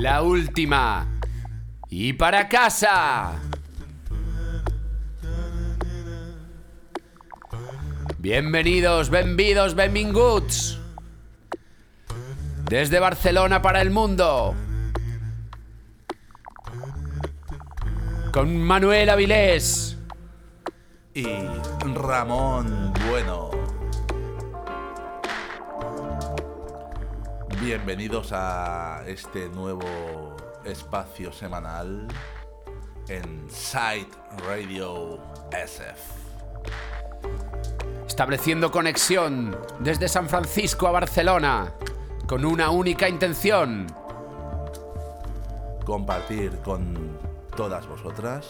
[0.00, 1.08] La última.
[1.90, 3.32] Y para casa.
[8.18, 10.78] Bienvenidos, benvidos, benvinguts.
[12.66, 14.54] Desde Barcelona para el mundo.
[18.32, 19.98] Con Manuel Avilés.
[21.12, 21.26] Y
[21.96, 23.47] Ramón Bueno.
[27.68, 32.08] Bienvenidos a este nuevo espacio semanal
[33.08, 35.20] en Site Radio
[35.52, 36.00] SF.
[38.06, 41.74] Estableciendo conexión desde San Francisco a Barcelona
[42.26, 43.86] con una única intención.
[45.84, 47.18] Compartir con
[47.54, 48.48] todas vosotras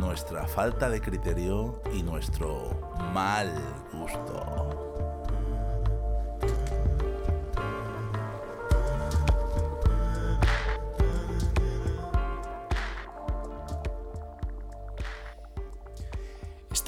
[0.00, 3.54] nuestra falta de criterio y nuestro mal
[3.92, 4.67] gusto.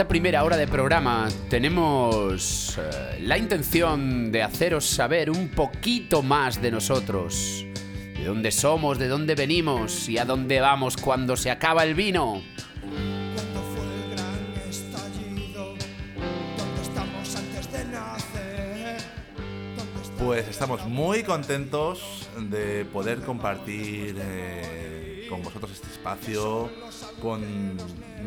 [0.01, 6.63] Esta primera hora de programa tenemos eh, la intención de haceros saber un poquito más
[6.63, 7.67] de nosotros.
[8.17, 12.41] De dónde somos, de dónde venimos y a dónde vamos cuando se acaba el vino.
[12.81, 15.75] Cuando fue el gran estallido,
[16.57, 19.03] ¿dónde estamos antes de nacer?
[19.77, 26.69] ¿Dónde está- Pues estamos muy contentos de poder compartir eh, con vosotros este espacio,
[27.23, 27.77] con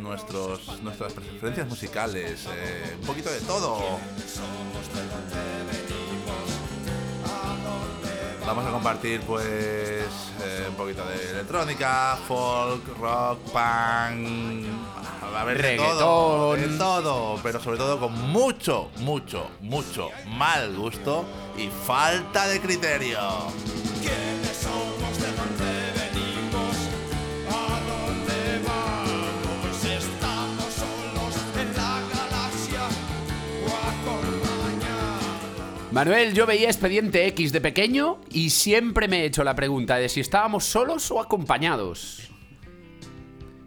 [0.01, 3.99] nuestros, nuestras preferencias musicales, eh, un poquito de todo.
[8.45, 14.65] Vamos a compartir pues eh, un poquito de electrónica, folk, rock, punk,
[15.35, 16.71] a ver de todo, Reggaetón.
[16.71, 21.25] de todo, pero sobre todo con mucho, mucho, mucho mal gusto
[21.57, 23.19] y falta de criterio.
[35.93, 40.09] Manuel, yo veía Expediente X de pequeño y siempre me he hecho la pregunta de
[40.09, 42.31] si estábamos solos o acompañados.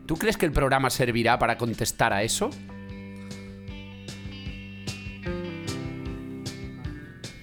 [0.07, 2.51] ¿Tú crees que el programa servirá para contestar a eso?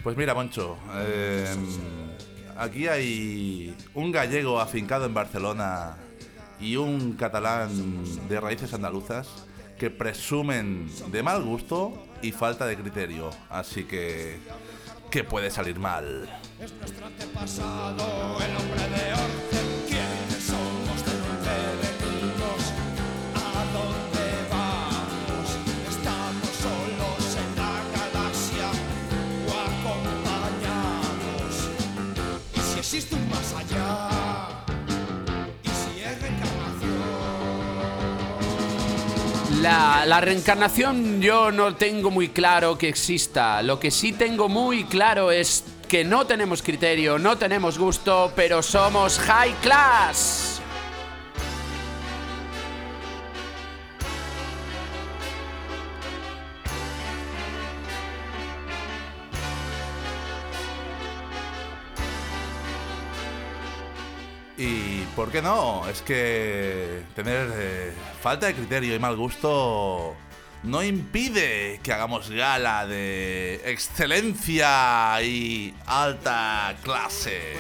[0.04, 1.46] Pues mira, Moncho, eh,
[2.58, 5.96] aquí hay un gallego afincado en Barcelona
[6.60, 7.70] y un catalán
[8.28, 9.30] de raíces andaluzas
[9.80, 13.30] que presumen de mal gusto y falta de criterio.
[13.50, 14.40] Así que,
[15.14, 16.28] ¿qué puede salir mal?
[16.60, 19.62] Es nuestro antepasado, el hombre de Orce.
[19.88, 21.06] ¿Quiénes somos?
[21.06, 22.62] ¿De dónde venimos?
[23.36, 25.48] ¿A dónde vamos?
[25.88, 28.68] ¿Estamos solos en la galaxia
[29.46, 31.54] o acompañados?
[32.56, 34.13] ¿Y si existe un más allá?
[39.64, 43.64] La, reencarnación yo no tengo muy claro que exista.
[43.64, 48.62] Lo que sí tengo muy claro es que no tenemos criterio, no tenemos gusto, pero
[48.62, 50.53] somos high class.
[64.58, 65.88] Y ¿por qué no?
[65.88, 70.16] Es que tener eh, falta de criterio y mal gusto
[70.64, 77.54] no impide que hagamos gala de excelencia y alta clase.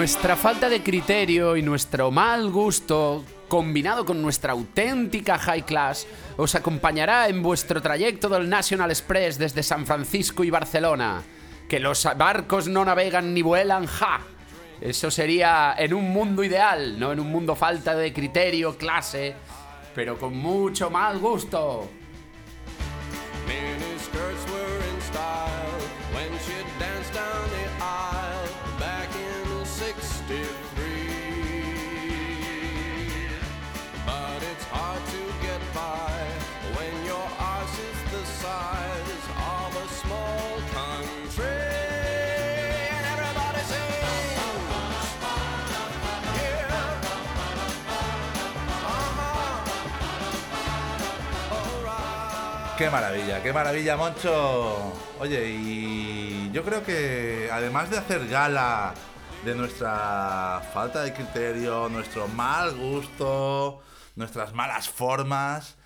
[0.00, 6.06] Nuestra falta de criterio y nuestro mal gusto, combinado con nuestra auténtica high class,
[6.38, 11.22] os acompañará en vuestro trayecto del National Express desde San Francisco y Barcelona.
[11.68, 14.20] Que los barcos no navegan ni vuelan, ja.
[14.80, 19.34] Eso sería en un mundo ideal, no en un mundo falta de criterio, clase,
[19.94, 21.90] pero con mucho mal gusto.
[38.40, 38.80] Size.
[52.80, 54.94] Qué maravilla, qué maravilla, Moncho.
[55.18, 58.94] Oye, y yo creo que además de hacer gala
[59.44, 63.82] de nuestra falta de criterio, nuestro mal gusto,
[64.16, 65.76] nuestras malas formas,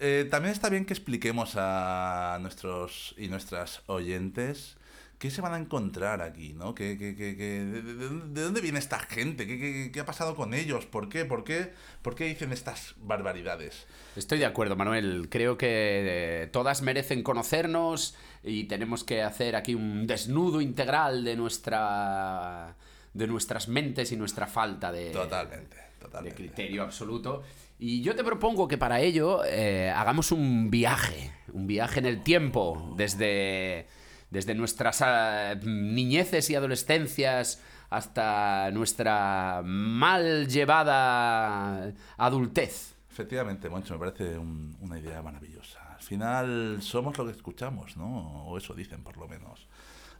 [0.00, 4.76] eh, también está bien que expliquemos a nuestros y nuestras oyentes
[5.18, 6.74] qué se van a encontrar aquí, ¿no?
[6.74, 9.46] ¿Qué, qué- qué- qué- de, de- de- de dónde viene esta gente?
[9.46, 10.84] ¿Qué, qué- qué ha pasado con ellos?
[10.86, 11.24] ¿Por qué?
[11.24, 11.72] ¿Por qué?
[12.02, 13.86] ¿Por qué dicen estas barbaridades?
[14.16, 15.28] Estoy de acuerdo, Manuel.
[15.30, 21.36] Creo que eh, todas merecen conocernos y tenemos que hacer aquí un desnudo integral de
[21.36, 22.74] nuestra
[23.14, 26.36] de nuestras mentes y nuestra falta de, Totalmente, de totalmente.
[26.36, 27.44] criterio absoluto.
[27.86, 32.22] Y yo te propongo que para ello eh, hagamos un viaje, un viaje en el
[32.22, 33.86] tiempo, desde,
[34.30, 37.60] desde nuestras ah, niñeces y adolescencias
[37.90, 42.94] hasta nuestra mal llevada adultez.
[43.10, 45.80] Efectivamente, me parece un- una idea maravillosa.
[45.94, 48.46] Al final somos lo que escuchamos, ¿no?
[48.46, 49.68] O eso dicen, por lo menos.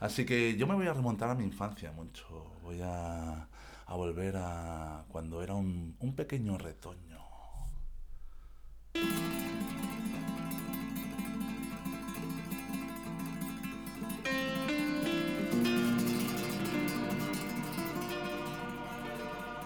[0.00, 2.58] Así que yo me voy a remontar a mi infancia, Moncho.
[2.62, 3.48] Voy a,
[3.86, 7.13] a volver a cuando era un, un pequeño retoño.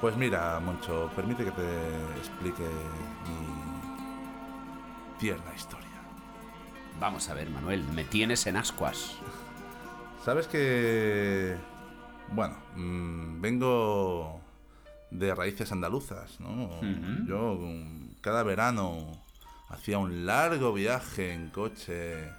[0.00, 3.48] Pues mira, Moncho, permite que te explique mi
[5.18, 5.88] tierna historia.
[7.00, 9.16] Vamos a ver, Manuel, me tienes en ascuas.
[10.24, 11.56] Sabes que,
[12.30, 14.40] bueno, mm, vengo
[15.18, 16.80] de raíces andaluzas, ¿no?
[17.26, 19.20] Yo mm, cada verano
[19.68, 22.30] hacía un largo viaje en coche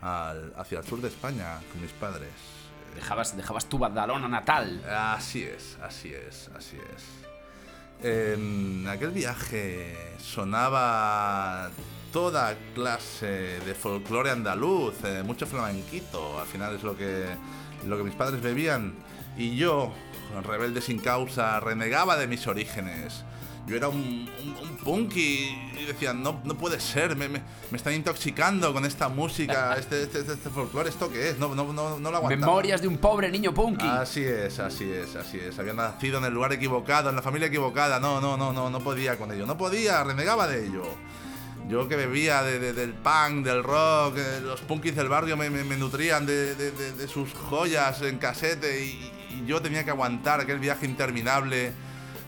[0.00, 2.28] al- hacia el sur de España con mis padres.
[2.94, 4.82] Dejabas, dejabas tu Badalona natal.
[4.88, 7.04] Así es, así es, así es.
[8.02, 11.70] En aquel viaje sonaba
[12.12, 17.26] toda clase de folclore andaluz, eh, mucho flamenquito, al final es lo que,
[17.86, 18.94] lo que mis padres bebían.
[19.38, 19.92] Y yo,
[20.44, 23.24] rebelde sin causa, renegaba de mis orígenes.
[23.66, 25.48] Yo era un, un, un punky
[25.80, 27.42] y decía, no, no puede ser, me, me,
[27.72, 31.38] me están intoxicando con esta música, este, este, este, este folclore, ¿esto qué es?
[31.40, 32.28] No, no, no, no lo aguantaba.
[32.46, 33.84] Memorias de un pobre niño punky.
[33.84, 35.58] Así es, así es, así es.
[35.58, 37.98] Había nacido en el lugar equivocado, en la familia equivocada.
[37.98, 39.46] No, no, no, no, no podía con ello.
[39.46, 40.84] No podía, renegaba de ello.
[41.68, 45.50] Yo que bebía de- de- del punk, del rock, eh, los punkis del barrio me,
[45.50, 49.10] me- me nutrían de, de- de- de sus joyas en casete y,
[49.42, 51.72] y yo tenía que aguantar aquel viaje interminable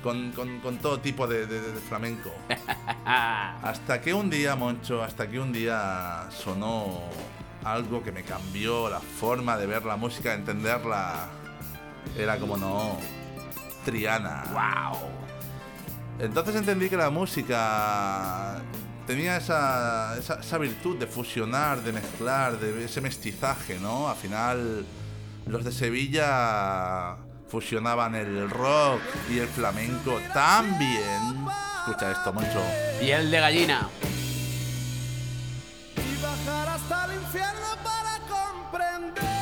[0.02, 2.30] con, con- con todo tipo de, de- de flamenco.
[3.04, 7.00] Hasta que un día, Moncho, hasta que un día sonó
[7.64, 11.26] algo que me cambió la forma de ver la música, de entenderla.
[12.16, 12.98] Era como no,
[13.84, 14.44] Triana.
[14.52, 14.98] ¡Wow!
[16.20, 18.60] Entonces entendí que la música
[19.06, 24.08] tenía esa, esa, esa virtud de fusionar, de mezclar, de ese mestizaje, ¿no?
[24.08, 24.84] Al final,
[25.48, 27.16] los de Sevilla
[27.48, 29.00] fusionaban el rock
[29.30, 31.46] y el flamenco tan bien.
[31.80, 32.62] Escucha esto, Moncho.
[33.00, 33.88] Piel de gallina.
[35.96, 39.37] y bajar hasta el infierno para comprender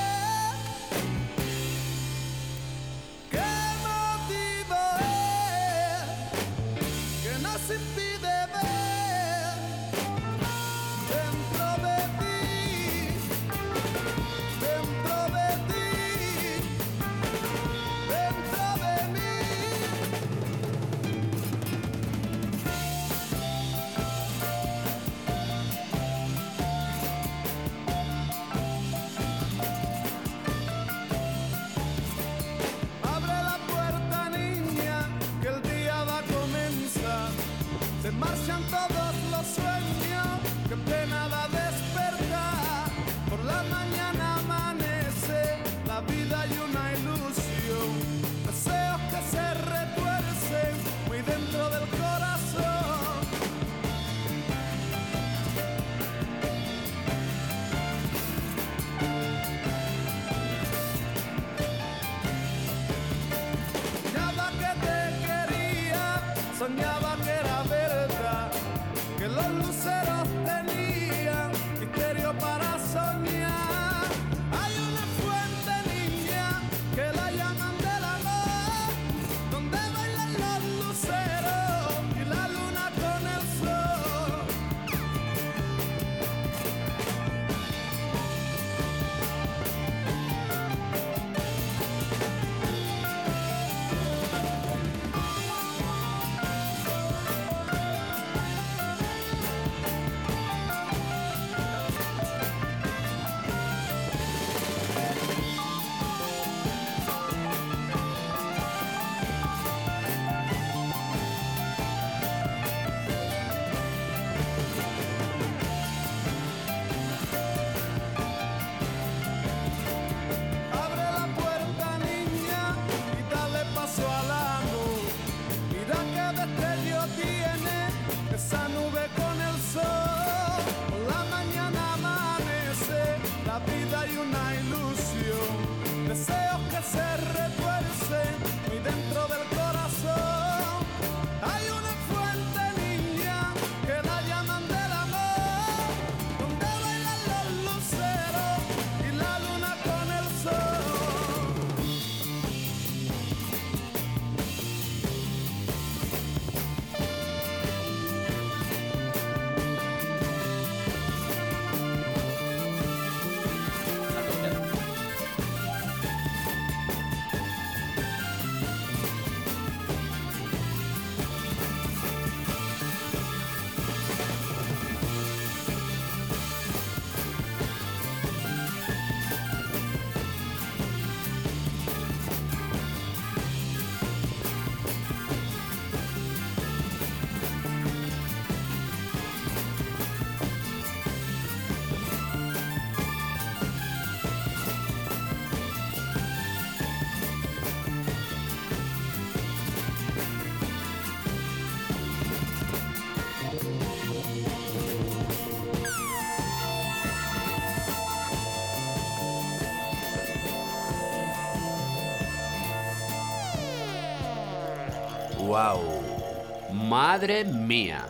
[216.97, 218.07] Madre mía.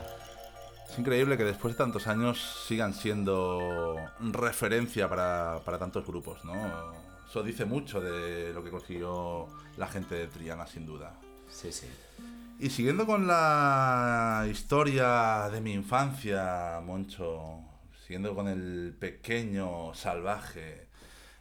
[0.88, 6.54] Es increíble que después de tantos años sigan siendo referencia para, para tantos grupos, ¿no?
[7.28, 11.14] Eso dice mucho de lo que consiguió la gente de Triana, sin duda.
[11.48, 11.88] Sí, sí.
[12.60, 17.58] Y siguiendo con la historia de mi infancia, Moncho,
[18.02, 20.86] siguiendo con el pequeño salvaje,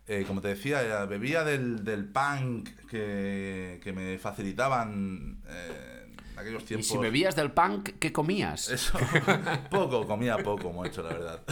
[0.08, 5.95] eh, como te decía, eh, bebía del, del punk que, que me facilitaban eh,
[6.36, 8.70] en aquellos Y si bebías del punk, ¿qué comías?
[8.70, 8.98] Eso,
[9.72, 11.42] poco, comía poco, Moncho, la verdad.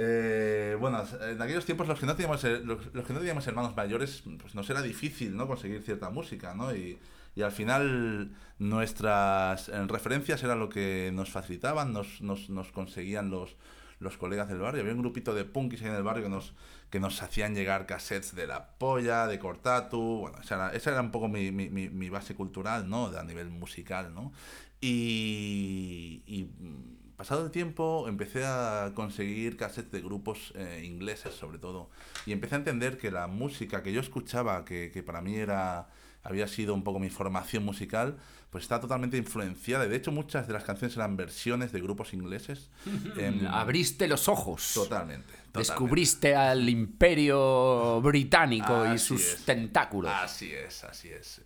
[0.00, 3.74] Eh, bueno, en aquellos tiempos los que no teníamos, los, los que no teníamos hermanos
[3.74, 5.48] mayores, pues nos era difícil, ¿no?
[5.48, 6.72] Conseguir cierta música, ¿no?
[6.72, 7.00] Y,
[7.34, 13.28] y al final nuestras eh, referencias eran lo que nos facilitaban, nos, nos, nos conseguían
[13.28, 13.56] los,
[14.00, 14.82] los colegas del barrio.
[14.82, 16.54] Había un grupito de punkis ahí en el barrio que nos,
[16.90, 20.20] que nos hacían llegar cassettes de La Polla, de Cortatu.
[20.20, 23.06] Bueno, esa era, esa era un poco mi, mi, mi, mi base cultural, ¿no?
[23.06, 24.32] A nivel musical, ¿no?
[24.80, 31.58] Y, y, mm, pasado el tiempo empecé a conseguir cassettes de grupos eh, ingleses, sobre
[31.58, 31.90] todo.
[32.26, 35.88] Y empecé a entender que la música que yo escuchaba, que, que para mí era
[36.22, 38.16] había sido un poco mi formación musical,
[38.50, 39.86] pues está totalmente influenciada.
[39.86, 42.70] De hecho, muchas de las canciones eran versiones de grupos ingleses.
[43.18, 44.72] Em, Abriste los ojos.
[44.74, 45.26] Totalmente.
[45.26, 45.58] totalmente.
[45.58, 49.44] Descubriste al imperio británico y sus es.
[49.44, 50.10] tentáculos.
[50.14, 51.42] Así es, así es.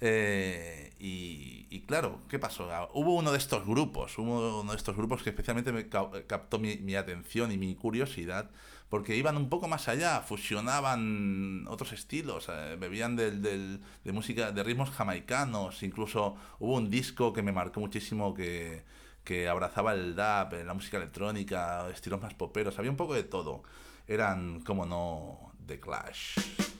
[0.00, 2.70] Eh, y, y claro, ¿qué pasó?
[2.72, 6.10] Ah, Hubo uno de estos grupos, hubo uno de estos grupos que especialmente me ca-
[6.26, 8.50] captó mi, mi atención y mi curiosidad,
[8.88, 14.52] porque iban un poco más allá, fusionaban otros estilos, eh, bebían del, del- de música,
[14.52, 18.84] de ritmos jamaicanos, incluso hubo un disco que me marcó muchísimo que,
[19.24, 23.24] que abrazaba el dub, eh, la música electrónica, estilos más poperos, había un poco de
[23.24, 23.62] todo.
[24.06, 26.75] Eran, como no, The Clash.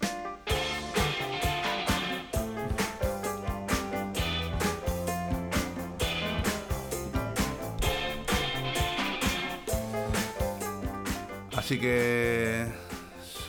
[11.67, 12.65] Así que,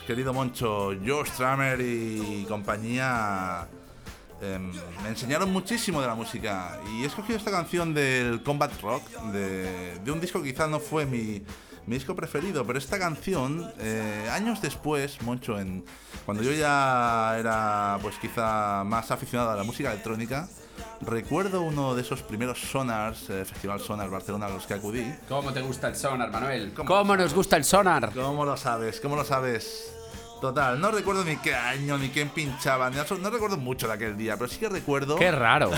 [0.04, 3.68] querido Moncho, George Stramer y compañía
[4.42, 4.72] em,
[5.04, 6.80] me enseñaron muchísimo de la música.
[6.90, 10.80] Y he escogido esta canción del Combat Rock, de, de un disco que quizás no
[10.80, 11.44] fue mi,
[11.86, 15.84] mi disco preferido, pero esta canción, eh, años después, Moncho, en,
[16.26, 20.48] cuando yo ya era pues quizá más aficionado a la música electrónica,
[21.00, 25.14] recuerdo uno de esos primeros sonars, eh, Festival Sonar Barcelona a los que acudí.
[25.28, 26.72] ¿Cómo te gusta el sonar, Manuel?
[26.74, 26.88] ¿Cómo?
[26.88, 28.12] ¿Cómo, nos gusta el sonar?
[28.14, 29.00] ¿Cómo lo sabes?
[29.00, 29.94] ¿Cómo lo sabes?
[30.40, 34.16] Total, no recuerdo ni qué año, ni quién pinchaba, ni no recuerdo mucho de aquel
[34.16, 35.70] día, pero sí que recuerdo, Qué raro.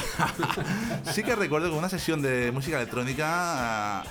[1.12, 4.04] sí que recuerdo que una sesión de música electrónica ah,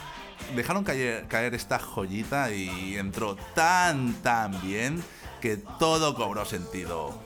[0.55, 5.03] dejaron caer, caer esta joyita y entró tan, tan bien
[5.39, 7.21] que todo cobró sentido.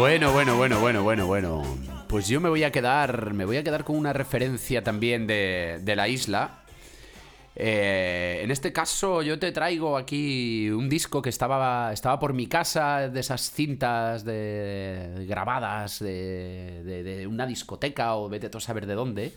[0.00, 1.62] Bueno, bueno, bueno, bueno, bueno, bueno.
[2.08, 3.34] Pues yo me voy a quedar.
[3.34, 6.62] Me voy a quedar con una referencia también de, de la isla.
[7.54, 12.46] Eh, en este caso, yo te traigo aquí un disco que estaba, estaba por mi
[12.46, 18.62] casa, de esas cintas de, grabadas de, de- de una discoteca o vete tú a
[18.62, 19.34] saber de dónde,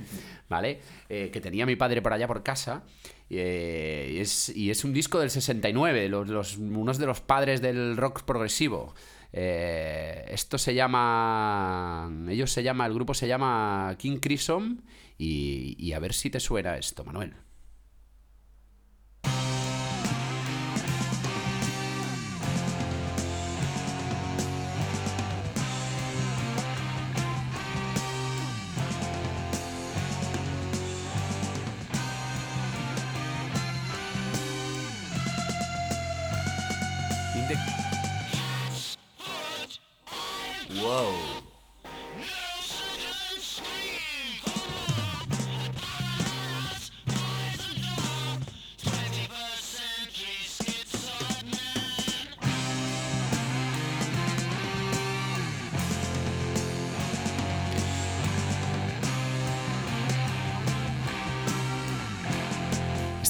[0.47, 0.80] ¿vale?
[1.10, 2.84] Eh, que tenía mi padre por allá por casa.
[3.30, 7.62] Eh, y, es, y es un disco del 69, los, los- unos de los padres
[7.62, 8.93] del rock progresivo.
[9.34, 12.10] Eh, esto se llama.
[12.30, 12.86] Ellos se llama.
[12.86, 14.84] El grupo se llama King Crimson.
[15.17, 17.34] Y, y a ver si te suena esto, Manuel.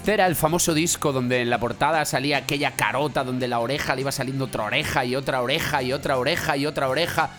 [0.04, 3.96] Este era el famoso disco donde en la portada salía aquella carota donde la oreja
[3.96, 7.30] le iba saliendo otra oreja y otra oreja y otra oreja y otra oreja.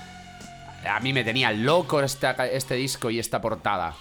[0.90, 3.94] A mí me tenía loco esta- este disco y esta portada.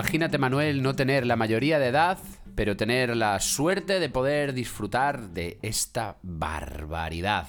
[0.00, 2.18] Imagínate, Manuel, no tener la mayoría de edad,
[2.54, 7.46] pero tener la suerte de poder disfrutar de esta barbaridad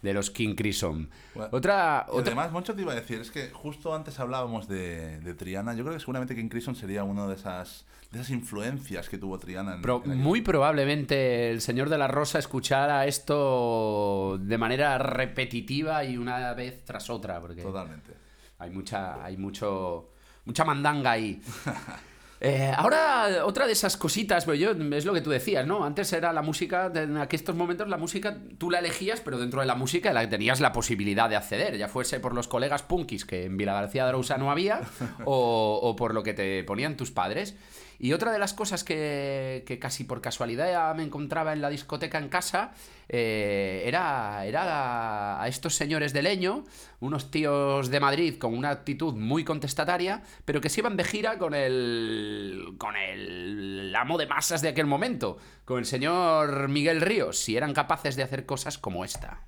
[0.00, 1.10] de los King Crimson.
[1.34, 5.18] Bueno, Otra, otra además, Moncho te iba a decir, es que justo antes hablábamos de,
[5.20, 5.74] de Triana.
[5.74, 9.38] Yo creo que seguramente King Crimson sería una de esas, de esas influencias que tuvo
[9.38, 9.74] Triana.
[9.74, 14.96] En, Pro- en aquel- muy probablemente el señor de la Rosa escuchara esto de manera
[14.98, 18.12] repetitiva y una vez tras otra, porque Totalmente.
[18.58, 20.10] hay mucha, hay mucho,
[20.48, 21.40] mucha mandanga ahí.
[22.40, 25.84] Eh, ahora, otra de esas cositas, yo, es lo que tú decías, ¿no?
[25.84, 29.66] Antes era la música, en estos momentos la música tú la elegías, pero dentro de
[29.66, 33.46] la música la, tenías la posibilidad de acceder, ya fuese por los colegas punkis que
[33.46, 34.82] en Vila García de Arousa no había,
[35.24, 37.56] o, o por lo que te ponían tus padres.
[37.98, 42.18] Y otra de las cosas que, que casi por casualidad me encontraba en la discoteca
[42.18, 42.72] en casa
[43.08, 46.64] eh, era, era a estos señores de leño,
[47.00, 51.38] unos tíos de Madrid con una actitud muy contestataria, pero que se iban de gira
[51.38, 57.48] con el, con el amo de masas de aquel momento, con el señor Miguel Ríos,
[57.48, 59.40] y eran capaces de hacer cosas como esta.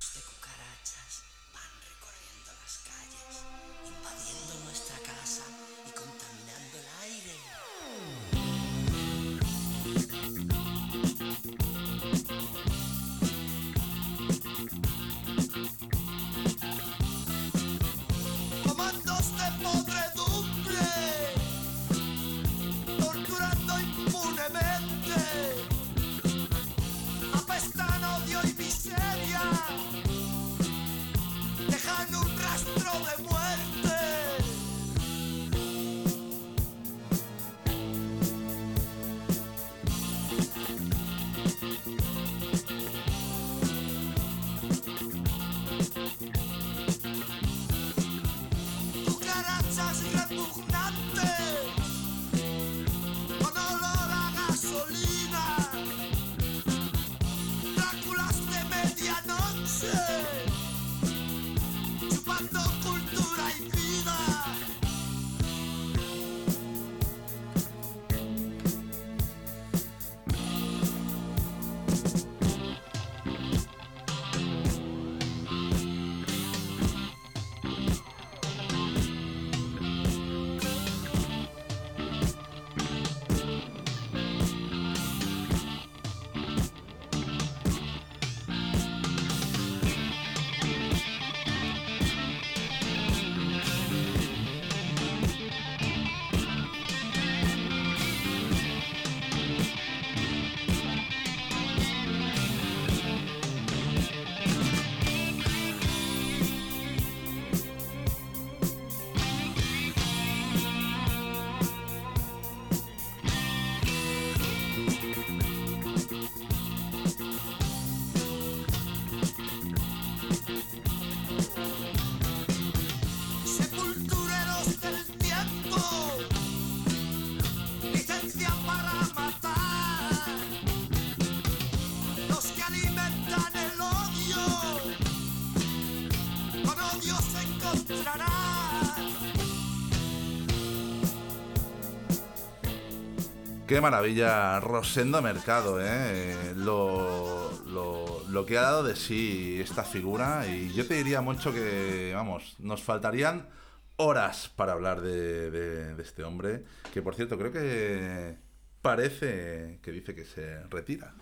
[143.70, 146.34] Qué maravilla, Rosendo Mercado, ¿eh?
[146.56, 150.44] Lo, lo, lo que ha dado de sí esta figura.
[150.48, 153.46] Y yo te diría mucho que, vamos, nos faltarían
[153.94, 156.64] horas para hablar de, de- de este hombre.
[156.92, 158.34] Que por cierto, creo que
[158.82, 161.14] parece que dice que se retira.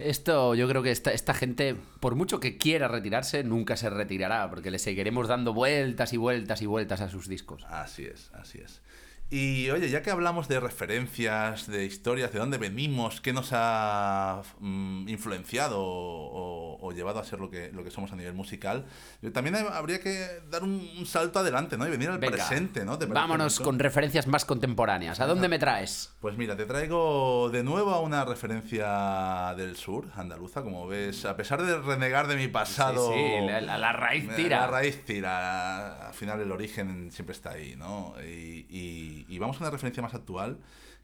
[0.00, 4.50] Esto yo creo que esta, esta gente, por mucho que quiera retirarse, nunca se retirará,
[4.50, 7.62] porque le seguiremos dando vueltas y vueltas y vueltas a sus discos.
[7.68, 8.82] Así es, así es.
[9.30, 14.42] Y oye, ya que hablamos de referencias, de historias, de dónde venimos, qué nos ha
[14.60, 18.86] mm, influenciado o, o llevado a ser lo que, lo que somos a nivel musical,
[19.22, 21.86] yo también habría que dar un, un salto adelante, ¿no?
[21.88, 22.96] Y venir al Venga, presente, ¿no?
[22.98, 25.18] ¿Te Vámonos con referencias más contemporáneas.
[25.18, 26.14] ¿A dónde me traes?
[26.20, 31.34] Pues mira, te traigo de nuevo a una referencia del sur, andaluza, como ves, a
[31.36, 33.12] pesar de renegar de mi pasado...
[33.12, 34.60] Sí, sí, la, la- la raíz tira.
[34.60, 36.08] La raíz tira.
[36.08, 38.14] Al final el origen siempre está ahí, ¿no?
[38.22, 40.58] Y, y- y vamos a una referencia más actual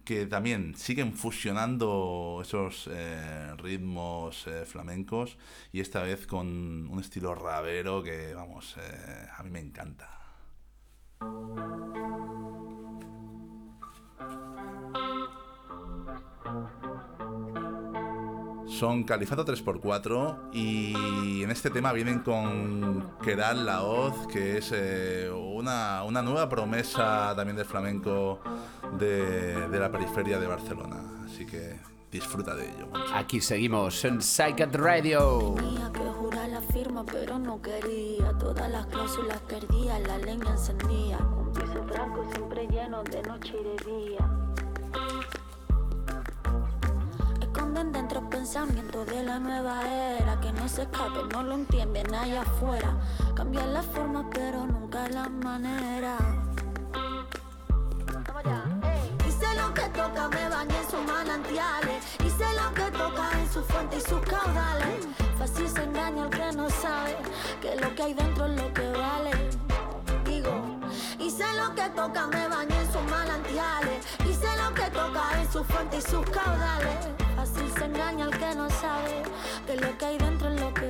[0.05, 5.37] que también siguen fusionando esos eh, ritmos eh, flamencos
[5.73, 6.47] y esta vez con
[6.89, 10.09] un estilo rabero que, vamos, eh, a mí me encanta.
[18.81, 26.03] Son Califato 3x4 y en este tema vienen con Keral Laoz, que es eh, una,
[26.03, 28.41] una nueva promesa también del flamenco
[28.99, 30.97] de, de la periferia de Barcelona.
[31.27, 31.79] Así que
[32.11, 32.87] disfruta de ello.
[32.87, 33.15] Moncho.
[33.15, 35.57] Aquí seguimos en Psyched Radio.
[35.59, 38.33] Tenía que jurar la firma, pero no quería.
[38.39, 41.19] Todas las cláusulas perdía, la leña encendía.
[41.19, 44.40] Un piso blanco siempre lleno de noche y de día.
[47.83, 50.39] Dentro pensamientos de la nueva era.
[50.39, 52.95] Que no se escape, no lo entienden allá afuera.
[53.35, 56.17] Cambian la forma, pero nunca la manera.
[59.27, 62.05] Hice lo que toca, me bañé en sus manantiales.
[62.25, 65.09] Hice lo que toca en su fuente y sus caudales.
[65.39, 67.17] Fácil se engaña el que no sabe
[67.63, 69.31] que lo que hay dentro es lo que vale.
[70.27, 70.53] Digo,
[71.19, 74.07] hice lo que toca, me bañé en sus manantiales.
[75.13, 77.09] Toca en su fuente y sus caudales.
[77.35, 79.23] Fácil se engaña el que no sabe
[79.67, 80.90] que lo que hay dentro es lo que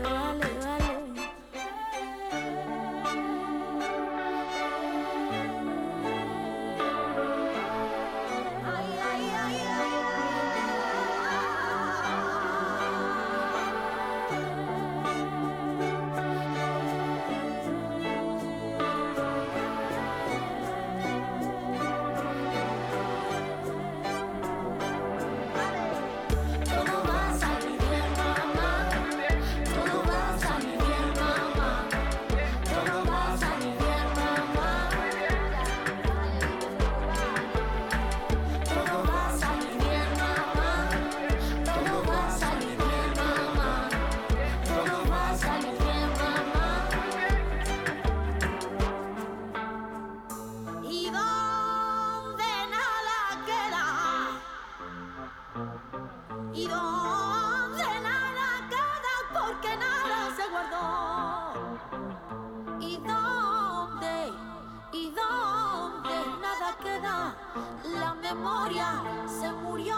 [68.31, 69.97] se murió.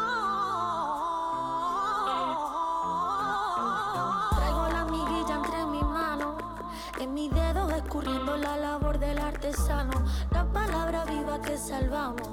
[4.36, 6.36] Traigo la miguilla entre mis manos,
[6.98, 9.92] en mis dedos escurriendo la labor del artesano,
[10.30, 12.30] la palabra viva que salvamos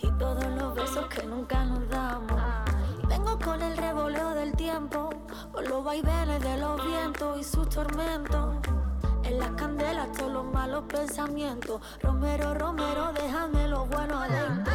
[0.00, 2.40] y todos los besos que nunca nos damos.
[3.06, 5.10] Vengo con el revoleo del tiempo,
[5.52, 8.56] con los vaivenes de los vientos y sus tormentos.
[9.22, 11.82] En las candelas todos los malos pensamientos.
[12.00, 14.73] Romero, Romero, déjame lo bueno adentro.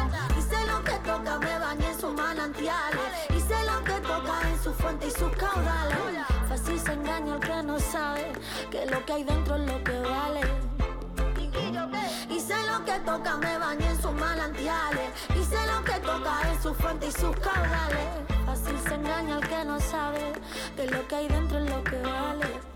[4.90, 5.98] Fuente y sus caudales.
[6.48, 8.32] Fácil se engaña el que no sabe
[8.70, 10.40] que lo que hay dentro es lo que vale.
[12.28, 15.10] Hice lo que toca, me bañé en sus manantiales.
[15.36, 18.08] Hice lo que toca en su fuente y sus caudales.
[18.46, 20.32] Fácil se engaña el que no sabe
[20.76, 22.69] que lo que hay dentro es lo que vale.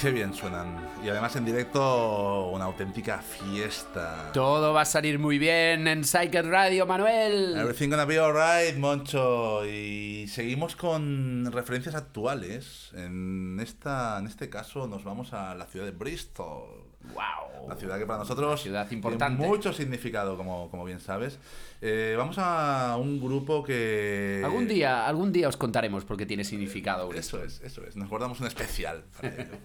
[0.00, 0.78] Qué bien suenan.
[1.04, 4.30] Y además en directo una auténtica fiesta.
[4.32, 7.54] Todo va a salir muy bien en Psyched Radio, Manuel.
[7.58, 9.66] Everything gonna be alright, Moncho.
[9.66, 12.92] Y seguimos con referencias actuales.
[12.94, 16.86] En, esta, en este caso nos vamos a la ciudad de Bristol.
[17.12, 17.68] Wow.
[17.68, 19.36] La ciudad que para nosotros Ciudad importante.
[19.36, 21.38] tiene mucho significado, como, como bien sabes.
[21.82, 24.40] Eh, vamos a un grupo que...
[24.44, 27.12] Algún día, algún día os contaremos por qué tiene significado.
[27.12, 27.96] Eso es, eso es.
[27.96, 29.58] Nos guardamos un especial para ello.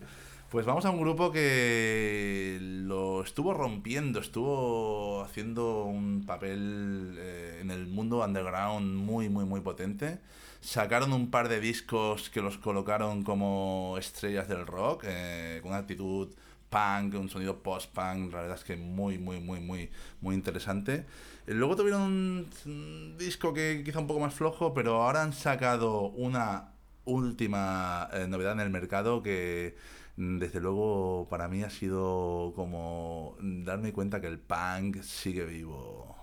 [0.49, 7.71] Pues vamos a un grupo que lo estuvo rompiendo, estuvo haciendo un papel eh, en
[7.71, 10.19] el mundo underground muy, muy, muy potente.
[10.61, 15.79] Sacaron un par de discos que los colocaron como estrellas del rock, eh, con una
[15.79, 16.29] actitud
[16.69, 19.89] punk, un sonido post-punk, la verdad es que muy, muy, muy, muy,
[20.21, 21.05] muy interesante.
[21.47, 26.01] Eh, Luego tuvieron un, disco que quizá un poco más flojo, pero ahora han sacado
[26.09, 26.73] una
[27.05, 29.75] última eh, novedad en el mercado que
[30.17, 36.15] desde luego para mí ha sido como darme cuenta que el punk sigue vivo.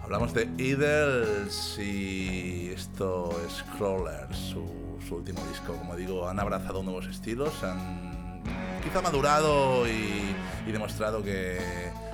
[0.00, 4.64] Hablamos de Idols y esto es Crawler, su,
[5.06, 5.74] su último disco.
[5.76, 8.40] Como digo, han abrazado nuevos estilos, han
[8.84, 11.58] quizá madurado y, y demostrado que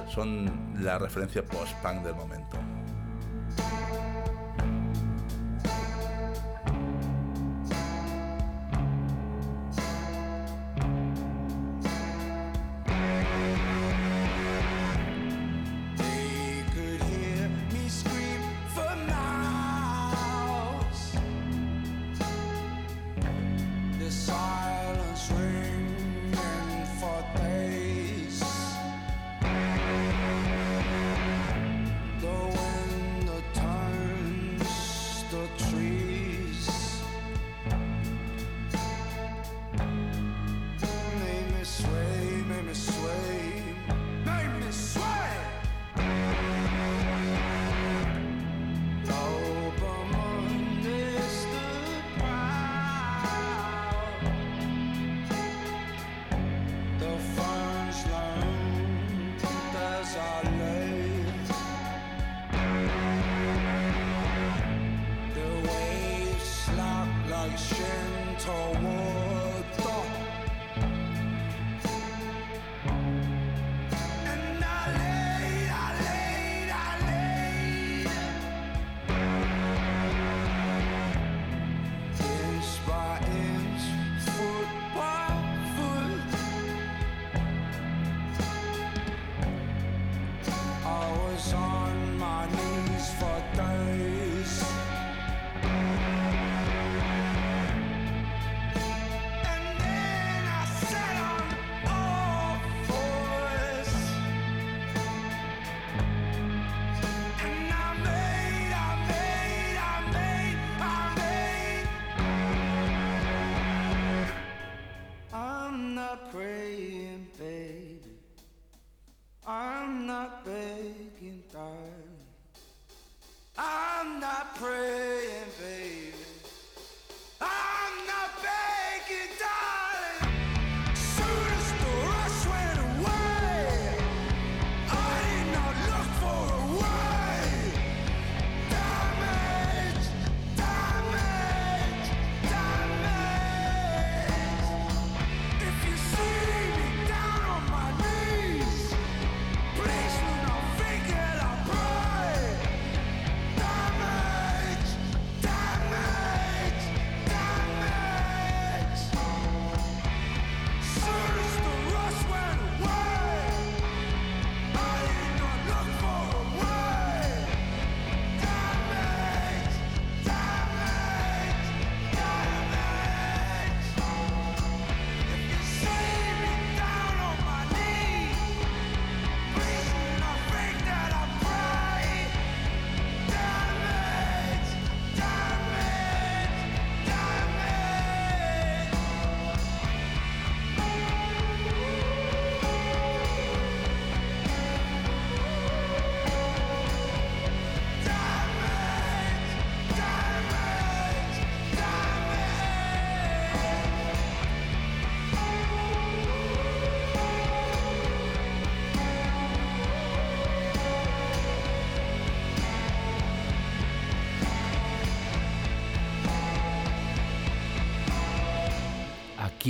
[0.09, 2.59] son la referencia post-punk del momento.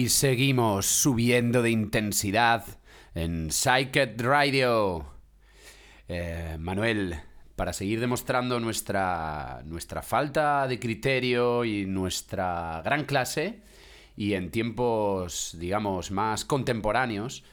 [0.03, 2.65] Aquí seguimos subiendo de intensidad
[3.15, 5.07] en Psyched Radio.
[6.09, 7.21] Eh, Manuel,
[7.55, 13.61] para seguir demostrando nuestra, nuestra falta de criterio y nuestra gran clase,
[14.17, 17.45] y en tiempos, digamos, más contemporáneos,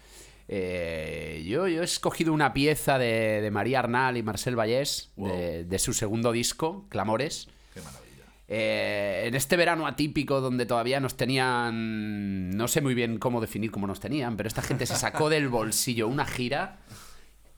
[0.48, 5.66] eh, yo, yo he escogido una pieza de, de María Arnal y Marcel Vallés, de,
[5.66, 7.48] de su segundo disco, Clamores.
[7.76, 8.09] Qué maravilla.
[8.52, 13.70] Eh, en este verano atípico donde todavía nos tenían, no sé muy bien cómo definir
[13.70, 16.80] cómo nos tenían, pero esta gente se sacó del bolsillo una gira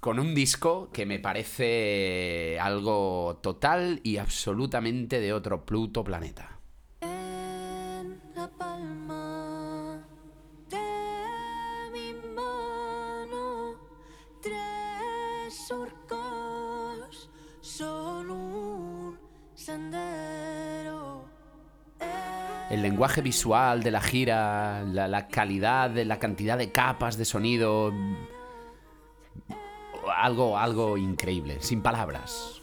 [0.01, 6.59] con un disco que me parece algo total y absolutamente de otro Pluto planeta.
[6.99, 10.05] En la palma
[10.69, 10.77] de
[11.93, 13.75] mi mano,
[14.41, 15.71] tres
[18.29, 19.17] un
[19.55, 20.30] sendero.
[22.71, 27.91] El lenguaje visual de la gira, la, calidad, de la cantidad de capas de sonido,
[30.15, 32.61] algo, algo increíble, sin palabras.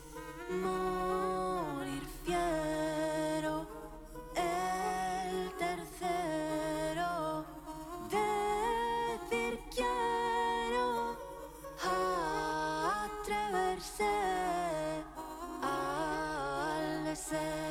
[13.21, 14.05] Atreverse
[15.63, 17.68] al deseo,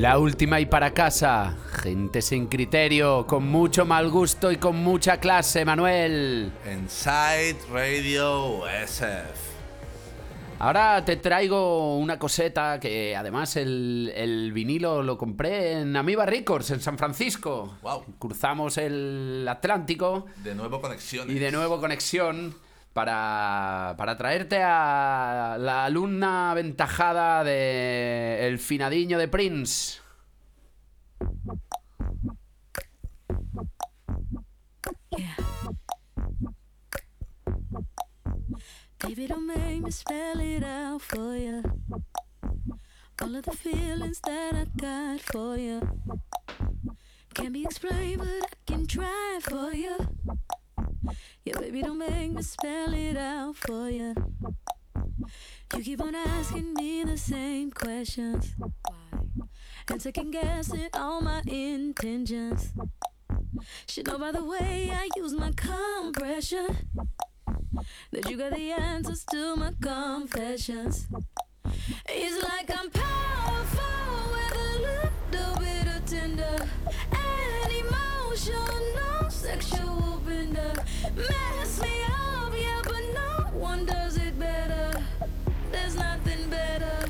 [0.00, 1.58] La última y para casa.
[1.82, 6.50] Gente sin criterio, con mucho mal gusto y con mucha clase, Manuel.
[6.64, 9.50] Inside Radio SF.
[10.58, 16.70] Ahora te traigo una coseta que además el, el vinilo lo compré en Amiba Records,
[16.70, 17.76] en San Francisco.
[17.82, 18.02] Guau.
[18.18, 21.36] Cruzamos el Atlántico De nuevo conexiones.
[21.36, 22.54] y de nuevo conexión
[22.92, 30.00] para, para traerte a la alumna aventajada de El Finadiño de Prince.
[38.98, 41.62] Baby, don't make me spell it out for you.
[43.22, 45.80] All of the feelings that I got for you
[47.34, 49.96] can't be explained, but I can try for you.
[51.44, 54.14] Yeah, baby, don't make me spell it out for you.
[55.74, 58.54] You keep on asking me the same questions.
[58.58, 59.20] Why?
[59.88, 62.72] And second guessing all my intentions.
[63.88, 66.68] Should know by the way I use my compression
[68.12, 71.08] that you got the answers to my confessions.
[72.08, 76.68] It's like I'm powerful with a little bit of tender
[77.12, 78.80] and emotional
[79.40, 80.72] sexual bender.
[81.16, 85.02] Mess me up, yeah, but no one does it better.
[85.72, 87.08] There's nothing better.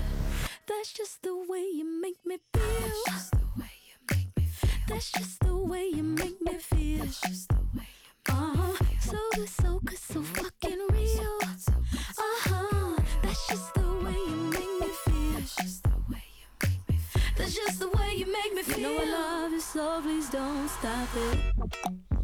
[0.67, 2.63] That's just the way you make me feel.
[2.63, 4.71] That's just the way you make me feel.
[4.89, 6.99] That's just the way you make me feel.
[7.05, 8.85] That's just the way you uh-huh.
[9.01, 11.39] So good, so good, so fucking real.
[11.43, 12.97] Uh-huh.
[13.23, 15.33] That's just the way you make me feel.
[15.35, 17.23] That's just the way you make me feel.
[17.37, 18.79] That's just the way you make me feel.
[18.79, 22.20] You know I love you, so please don't stop it.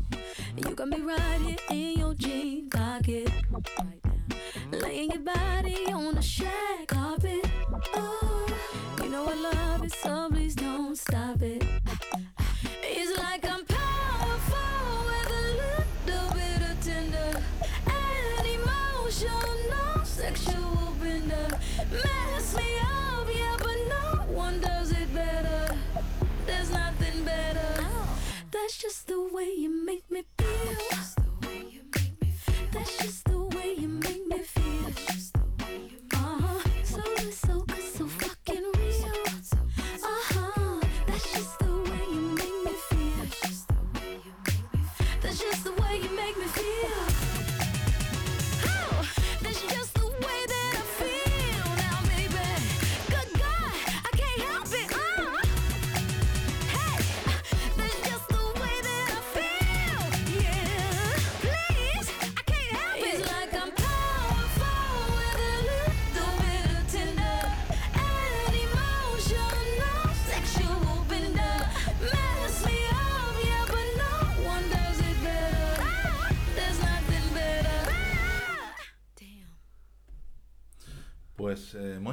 [0.56, 3.30] You got me right here in your jean pocket.
[4.72, 7.48] Laying your body on the shag carpet.
[7.94, 8.46] Oh,
[9.02, 11.64] you know I love it, so please don't stop it.
[12.82, 13.64] It's like I'm
[28.66, 30.48] That's just the way you make me feel.
[30.66, 33.45] That's just the way you make me feel.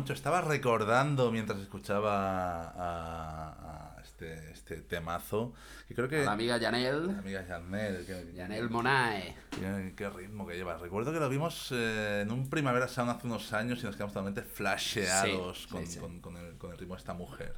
[0.04, 5.54] Moncho, estaba recordando mientras escuchaba a, a este, este temazo,
[5.88, 6.26] que creo que...
[6.26, 9.34] La amiga La Janel, amiga Janel, que, Janel Monae.
[9.52, 10.82] Qué, qué ritmo que llevas.
[10.82, 14.12] Recuerdo que lo vimos eh, en un Primavera Sound hace unos años y nos quedamos
[14.14, 16.00] totalmente flasheados Sí, con, sí, sí.
[16.02, 17.54] con- con el, con el ritmo de esta mujer.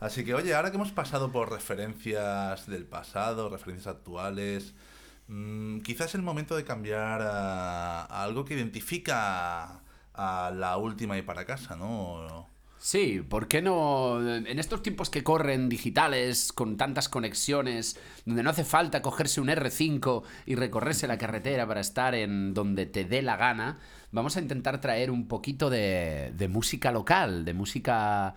[0.00, 4.74] Así que, oye, ahora que hemos pasado por referencias del pasado, referencias actuales,
[5.28, 9.82] mm, quizás es el momento de cambiar a, a algo que identifica
[10.18, 12.48] a la última y para casa, ¿no?
[12.80, 14.20] Sí, ¿por qué no?
[14.36, 19.48] En estos tiempos que corren digitales, con tantas conexiones, donde no hace falta cogerse un
[19.48, 23.78] R5 y recorrerse la carretera para estar en donde te dé la gana,
[24.12, 28.36] vamos a intentar traer un poquito de, de música local, de música.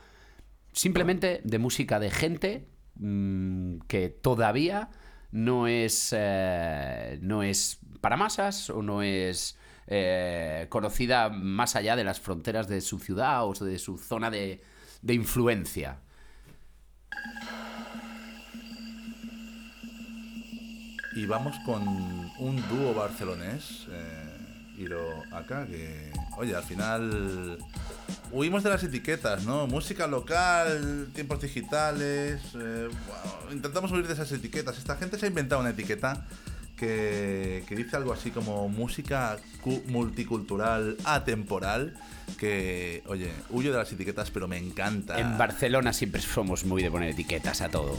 [0.73, 4.89] simplemente de música de gente mm, que todavía
[5.31, 6.13] no es.
[6.17, 9.57] eh, no es para masas o no es
[9.93, 14.63] eh, conocida más allá de las fronteras de su ciudad o de su zona de,
[15.01, 15.97] de influencia.
[21.13, 27.57] Y vamos con un dúo barcelonés, eh, Iro acá, que, oye, al final
[28.31, 29.67] huimos de las etiquetas, ¿no?
[29.67, 34.77] Música local, tiempos digitales, eh, bueno, intentamos huir de esas etiquetas.
[34.77, 36.25] Esta gente se ha inventado una etiqueta
[36.85, 41.93] que, dice algo así como música cu- multicultural atemporal,
[42.39, 45.19] que, oye, huyo de las etiquetas, pero me encanta.
[45.19, 47.95] En Barcelona siempre somos muy de poner etiquetas a todo.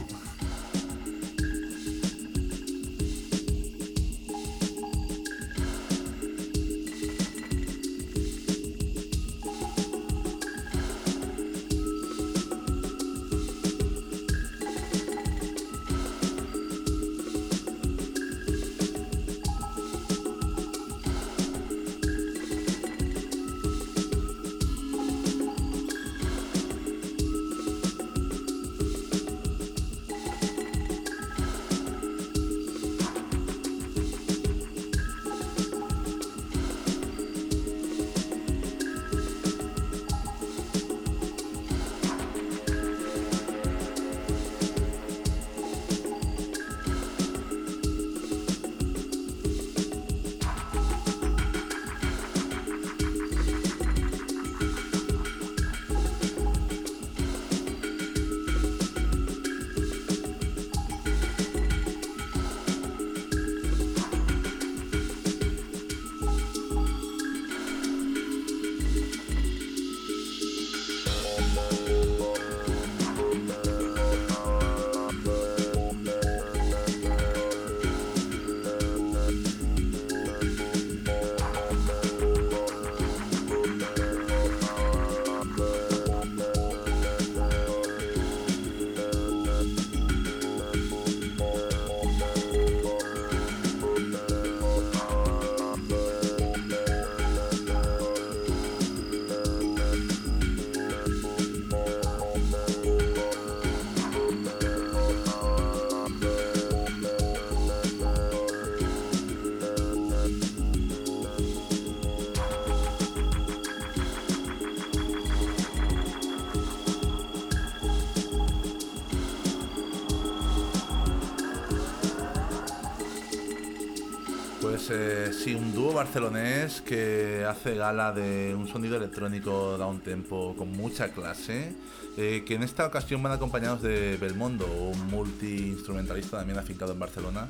[125.93, 131.73] Barcelonés que hace gala de un sonido electrónico da un tempo con mucha clase,
[132.17, 137.49] eh, que en esta ocasión van acompañados de Belmondo, un multi-instrumentalista también afincado en Barcelona,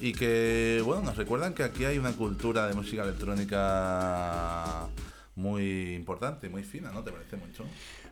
[0.00, 4.88] y que, bueno, nos recuerdan que aquí hay una cultura de música electrónica
[5.36, 7.64] muy importante, muy fina, ¿no te parece mucho?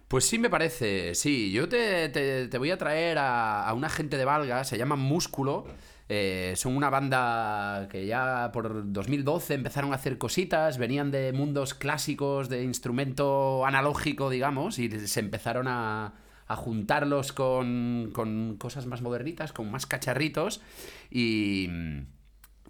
[0.07, 1.51] Pues sí me parece, sí.
[1.53, 4.99] Yo te, te- te voy a traer a, a una gente de Valga, se llaman
[4.99, 5.67] Músculo.
[6.09, 11.75] Eh, son una banda que ya por 2012 empezaron a hacer cositas, venían de mundos
[11.75, 16.15] clásicos, de instrumento analógico, digamos, y se empezaron a,
[16.47, 20.63] a juntarlos con, con cosas más modernitas, con más cacharritos.
[21.11, 21.69] Y,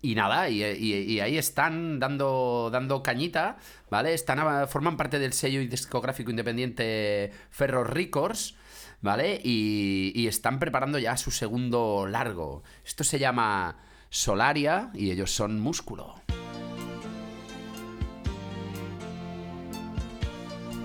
[0.00, 3.56] y nada, y, y- y ahí están dando, dando cañita,
[3.90, 4.14] ¿vale?
[4.14, 8.54] Están, forman parte del sello discográfico independiente Ferro Records,
[9.00, 9.40] ¿vale?
[9.42, 12.62] Y, y están preparando ya su segundo largo.
[12.84, 13.76] Esto se llama
[14.10, 16.14] Solaria y ellos son Músculo.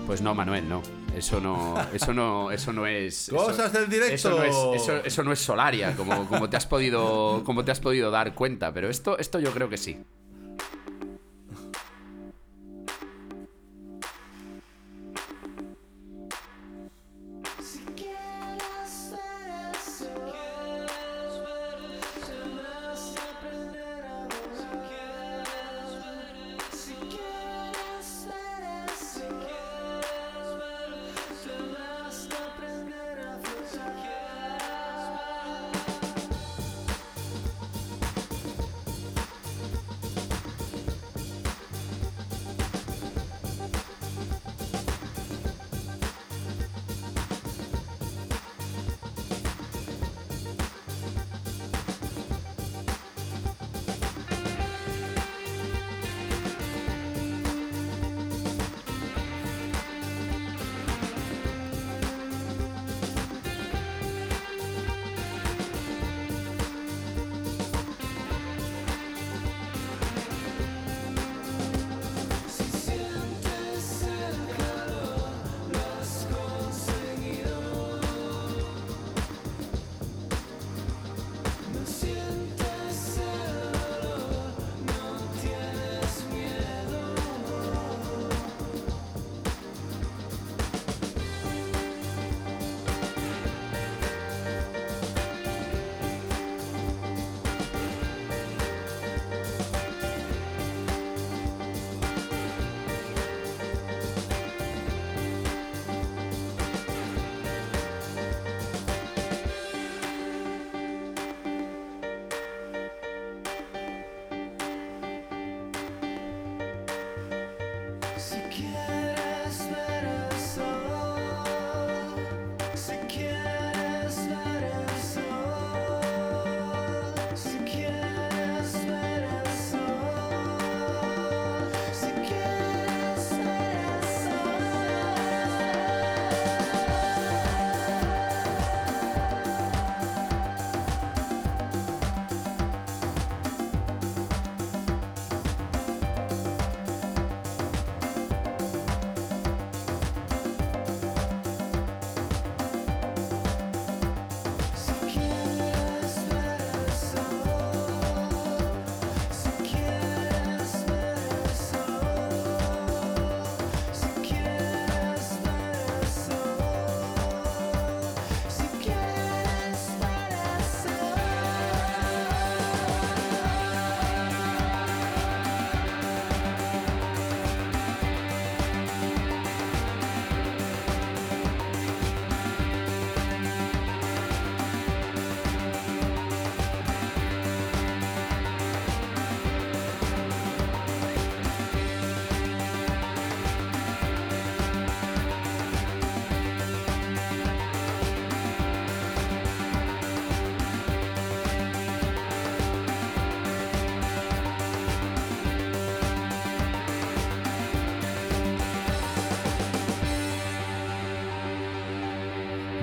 [0.06, 0.82] Pues no, Manuel, no.
[1.16, 3.28] Eso no, eso no, eso no es.
[3.28, 4.14] eso- Cosas del directo.
[4.14, 4.42] Eso no
[4.74, 8.10] es, eso, eso no es Solaria, como, como te has podido, como te has podido
[8.10, 8.72] dar cuenta.
[8.74, 10.02] Pero esto, esto yo creo que sí.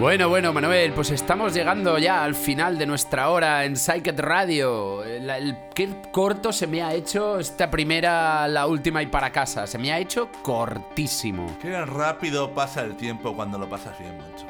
[0.01, 5.03] Bueno, bueno, Manuel, pues estamos llegando ya al final de nuestra hora en Psyched Radio.
[5.03, 9.67] El, el- qué corto se me ha hecho esta primera, la última y para casa.
[9.67, 11.55] Se me ha hecho cortísimo.
[11.61, 14.47] Qué rápido pasa el tiempo cuando lo pasas bien, Moncho.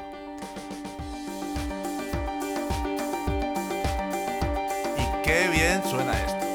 [4.96, 6.46] Y qué bien suena esto.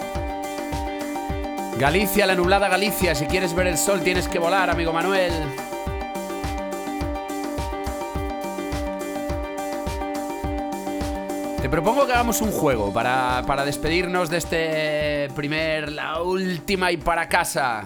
[1.78, 3.14] Galicia, la nublada Galicia.
[3.14, 5.32] Si quieres ver el sol, tienes que volar, amigo Manuel.
[11.62, 16.98] Te propongo que hagamos un juego para, para despedirnos de este primer, la última y
[16.98, 17.84] para casa.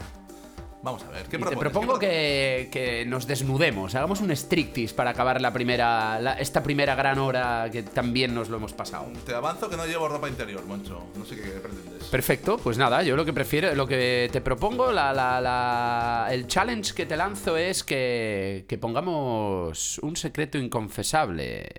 [0.83, 1.59] Vamos a ver, ¿qué Y te propones?
[1.59, 6.63] propongo ¿Qué que, que nos desnudemos, hagamos un strictis para acabar la primera, la- esta
[6.63, 9.03] primera gran hora que también nos lo hemos pasado.
[9.03, 9.25] propones?
[9.25, 11.03] Te avanzo que no llevo ropa interior, Moncho.
[11.15, 12.05] No sé qué pretendes.
[12.05, 16.47] Perfecto, pues nada, yo lo que prefiero, lo que te propongo, la, la- la- el
[16.47, 21.69] challenge que te lanzo es que, que pongamos un secreto inconfesable.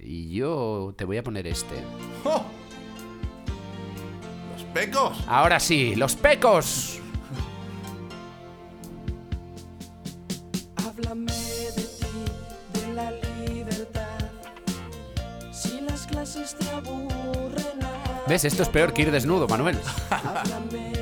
[0.00, 1.76] Y yo te voy a poner este.
[2.24, 2.44] ¡Oh!
[4.52, 5.24] ¡Los pecos!
[5.26, 6.99] Ahora sí, los pecos.
[18.26, 18.44] ¿Ves?
[18.44, 19.78] Esto es peor que ir desnudo, Manuel.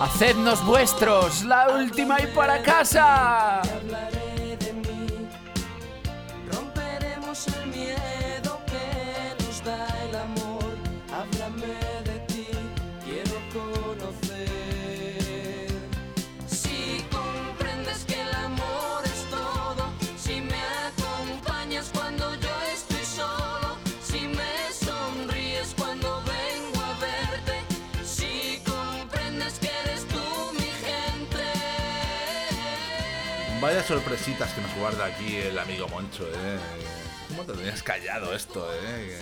[0.00, 3.60] Hacednos vuestros, la última y para casa.
[33.60, 36.58] Vaya sorpresitas que nos guarda aquí el amigo Moncho, ¿eh?
[37.28, 39.20] ¿Cómo te tenías callado esto, eh?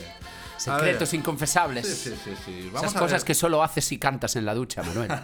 [0.56, 1.86] Secretos inconfesables.
[1.86, 2.70] Sí, sí, sí, sí.
[2.72, 5.10] Vamos Esas cosas que solo haces y cantas en la ducha, Manuel.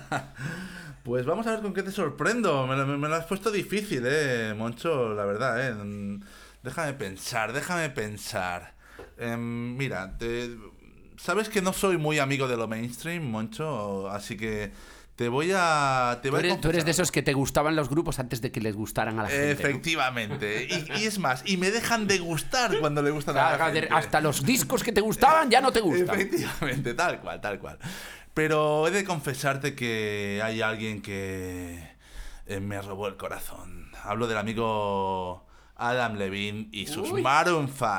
[1.04, 2.66] Pues vamos a ver con qué te sorprendo.
[2.66, 6.18] Me lo, me lo has puesto difícil, eh, Moncho, la verdad, eh.
[6.62, 8.72] Déjame pensar, déjame pensar.
[9.18, 10.56] Em, mira, te-
[11.18, 14.72] sabes que no soy muy amigo de lo mainstream, Moncho, así que
[15.16, 16.18] te voy a...
[16.22, 18.40] Te Tú voy a eres, tú eres de esos que te gustaban los grupos antes
[18.40, 19.62] de que les gustaran a la gente.
[19.62, 19.68] ¿no?
[19.68, 20.66] Efectivamente.
[20.68, 23.88] Y, y es más, y me dejan de gustar cuando le gustan a la gente.
[23.92, 26.18] Hasta los discos que te gustaban ya no te gustan.
[26.18, 27.78] Efectivamente, tal cual, tal cual.
[28.34, 31.94] Pero he de confesarte que hay alguien que
[32.46, 33.92] eh, me robó el corazón.
[34.02, 35.46] Hablo del amigo
[35.76, 37.22] Adam Levine y sus Uy.
[37.22, 37.90] Maroon 5.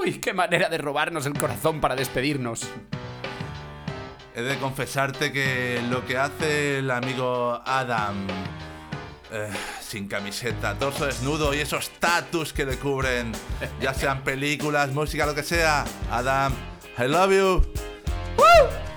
[0.00, 2.68] Uy, qué manera de robarnos el corazón para despedirnos.
[4.36, 8.26] He de confesarte que lo que hace el amigo Adam
[9.30, 9.48] eh,
[9.80, 13.30] sin camiseta, torso desnudo y esos tatus que le cubren,
[13.80, 15.84] ya sean películas, música, lo que sea.
[16.10, 16.52] Adam,
[16.98, 17.62] I love you.
[18.38, 18.93] I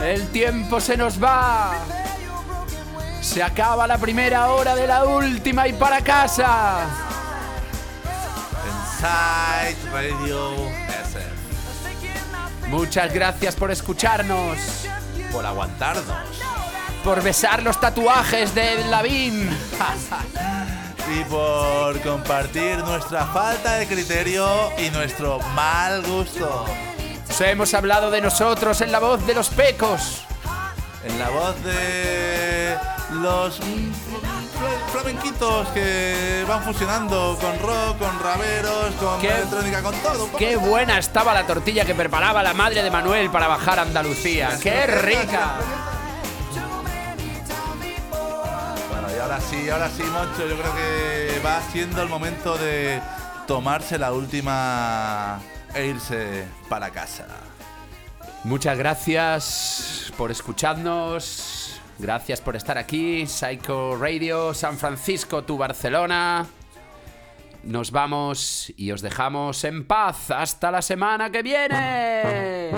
[0.00, 1.72] El tiempo se nos va.
[3.20, 6.86] Se acaba la primera hora de la última y para casa.
[8.66, 10.52] Inside Radio
[11.04, 12.68] SF.
[12.68, 14.58] Muchas gracias por escucharnos,
[15.32, 16.04] Por aguantarnos.
[17.04, 19.50] por besar los tatuajes de Lavín.
[21.14, 24.48] Y por compartir nuestra falta de criterio
[24.78, 26.64] y nuestro mal gusto.
[27.40, 30.24] Os hemos hablado de nosotros en la voz de los pecos.
[31.02, 32.76] En la voz de
[33.12, 40.30] los fla- flamenquitos que van fusionando con rock, con raveros, con Qué- electrónica, con todo.
[40.36, 44.58] Qué buena estaba la tortilla que preparaba la madre de Manuel para bajar a Andalucía.
[44.62, 45.52] ¡Qué rica!
[48.90, 53.00] Bueno, y ahora sí, ahora sí, Moncho, yo creo que va siendo el momento de
[53.46, 55.40] tomarse la última
[55.74, 57.26] e irse para casa.
[58.44, 61.80] Muchas gracias por escucharnos.
[61.98, 63.26] Gracias por estar aquí.
[63.26, 66.46] Psycho Radio, San Francisco, tu Barcelona.
[67.62, 70.30] Nos vamos y os dejamos en paz.
[70.30, 72.72] Hasta la semana que viene.